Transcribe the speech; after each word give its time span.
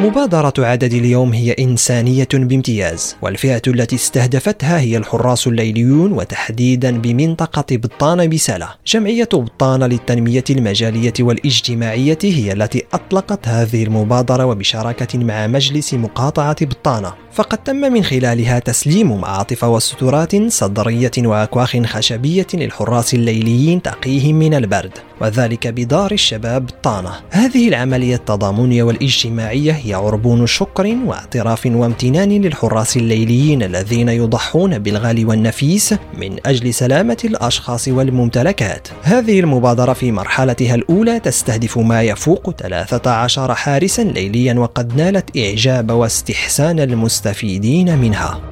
مبادرة 0.00 0.52
عدد 0.58 0.92
اليوم 0.92 1.32
هي 1.32 1.52
إنسانية 1.52 2.28
بامتياز 2.32 3.16
والفئة 3.22 3.62
التي 3.66 3.96
استهدفتها 3.96 4.80
هي 4.80 4.96
الحراس 4.96 5.46
الليليون 5.46 6.12
وتحديدا 6.12 6.98
بمنطقة 6.98 7.64
بطانة 7.70 8.26
بسلة 8.26 8.68
جمعية 8.86 9.28
بطانة 9.32 9.86
للتنمية 9.86 10.44
المجالية 10.50 11.12
والاجتماعية 11.20 12.18
هي 12.22 12.52
التي 12.52 12.84
أطلقت 12.92 13.48
هذه 13.48 13.84
المبادرة 13.84 14.46
وبشراكة 14.46 15.18
مع 15.18 15.46
مجلس 15.46 15.94
مقاطعة 15.94 16.56
بطانة 16.66 17.12
فقد 17.32 17.58
تم 17.58 17.76
من 17.76 18.04
خلالها 18.04 18.58
تسليم 18.58 19.20
معاطف 19.20 19.64
وسترات 19.64 20.52
صدرية 20.52 21.10
وأكواخ 21.18 21.76
خشبية 21.76 22.46
للحراس 22.54 23.14
الليليين 23.14 23.82
تقيهم 23.82 24.34
من 24.34 24.54
البرد 24.54 24.92
وذلك 25.20 25.68
بدار 25.68 26.12
الشباب 26.12 26.70
طانة 26.82 27.12
هذه 27.30 27.68
العملية 27.68 28.14
التضامنية 28.14 28.82
والاجتماعية 28.82 29.72
هي 29.82 29.94
عربون 29.94 30.46
شكر 30.46 30.96
واعتراف 31.06 31.66
وامتنان 31.66 32.28
للحراس 32.28 32.96
الليليين 32.96 33.62
الذين 33.62 34.08
يضحون 34.08 34.78
بالغالي 34.78 35.24
والنفيس 35.24 35.94
من 36.18 36.36
أجل 36.46 36.74
سلامة 36.74 37.16
الأشخاص 37.24 37.88
والممتلكات. 37.88 38.88
هذه 39.02 39.40
المبادرة 39.40 39.92
في 39.92 40.12
مرحلتها 40.12 40.74
الأولى 40.74 41.20
تستهدف 41.20 41.78
ما 41.78 42.02
يفوق 42.02 42.50
13 42.50 43.54
حارسا 43.54 44.02
ليليا 44.02 44.54
وقد 44.54 44.96
نالت 44.96 45.36
إعجاب 45.36 45.90
واستحسان 45.90 46.80
المستفيدين 46.80 47.98
منها. 47.98 48.51